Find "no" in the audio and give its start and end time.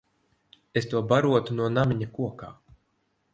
1.59-1.67